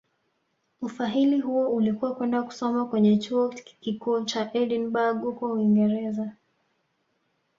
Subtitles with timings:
[0.81, 6.31] Ufahili huo ulikuwa kwenda kusoma kwenye Chuo Kikuu cha Edinburgh huko Uingereza